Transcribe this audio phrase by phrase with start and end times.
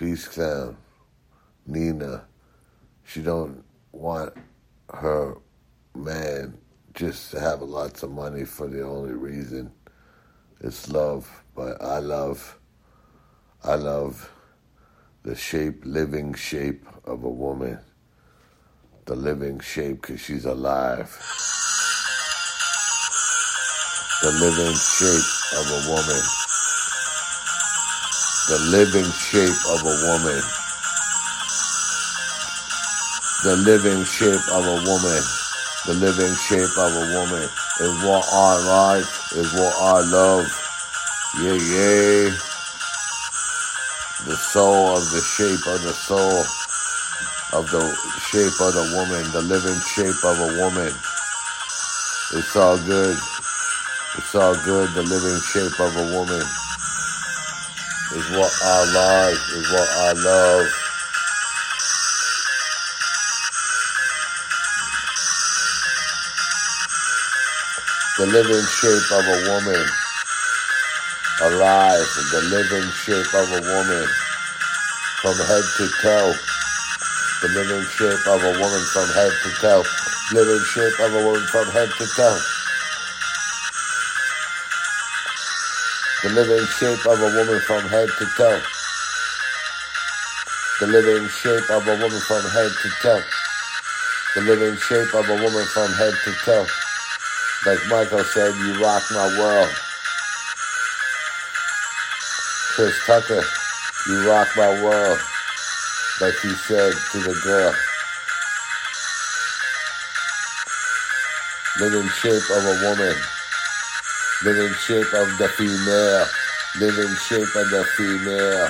[0.00, 0.78] Peace Clown,
[1.66, 2.24] Nina.
[3.04, 4.32] She don't want
[4.94, 5.36] her
[5.94, 6.56] man
[6.94, 9.70] just to have lots of money for the only reason
[10.62, 11.44] it's love.
[11.54, 12.58] But I love,
[13.62, 14.32] I love
[15.22, 17.78] the shape, living shape of a woman.
[19.04, 21.10] The living shape because she's alive.
[24.22, 26.49] The living shape of a woman.
[28.48, 30.42] The living shape of a woman.
[33.44, 35.22] The living shape of a woman.
[35.86, 40.46] The living shape of a woman is what I like, is what I love.
[41.38, 42.30] Yeah, yeah.
[44.26, 46.44] The soul of the shape of the soul
[47.52, 47.84] of the
[48.32, 50.92] shape of the woman, the living shape of a woman.
[52.32, 53.16] It's all good.
[54.18, 54.88] It's all good.
[54.90, 56.42] The living shape of a woman
[58.12, 60.66] is what I like, is what I love.
[68.18, 69.86] The living shape of a woman
[71.42, 74.06] alive, the living shape of a woman
[75.22, 76.32] from head to toe.
[77.42, 79.84] The living shape of a woman from head to toe.
[80.32, 82.59] Living shape of a woman from head to toe.
[86.22, 88.60] The living shape of a woman from head to toe.
[90.78, 93.22] The living shape of a woman from head to toe.
[94.34, 96.66] The living shape of a woman from head to toe.
[97.64, 99.70] Like Michael said, you rock my world.
[102.76, 103.42] Chris Tucker,
[104.06, 105.18] you rock my world.
[106.20, 107.74] Like he said to the girl.
[111.80, 113.16] Living shape of a woman.
[114.42, 116.26] Living shape of the female.
[116.80, 118.68] Living shape of the female.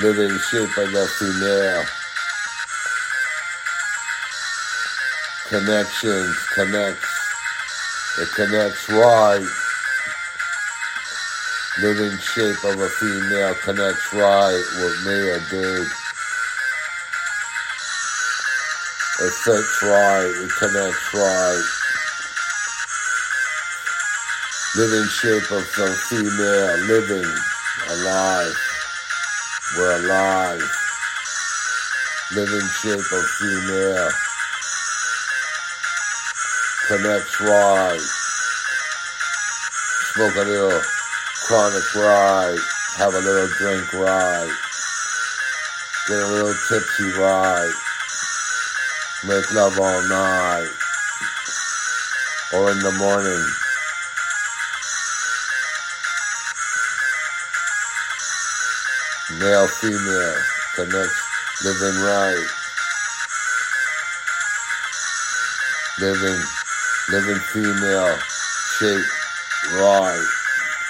[0.00, 1.84] Living shape of the female.
[5.48, 7.14] Connections, connects.
[8.20, 9.44] It connects right.
[11.82, 15.88] Living shape of a female connects right with me, a dude.
[19.20, 21.83] It fits right, it connects right.
[24.76, 27.30] Living shape of some female, living,
[27.90, 28.56] alive.
[29.76, 30.62] We're alive.
[32.34, 34.10] Living shape of female
[36.88, 38.00] connects right.
[40.10, 40.80] Smoke a little
[41.46, 42.58] chronic ride.
[42.96, 44.50] Have a little drink ride.
[46.08, 47.72] Get a little tipsy ride.
[49.28, 50.68] Make love all night.
[52.54, 53.63] Or in the morning.
[59.32, 60.36] Male, female,
[60.76, 62.46] connects, living right.
[65.98, 66.42] Living
[67.08, 68.18] living female
[68.78, 69.06] shape
[69.80, 70.43] right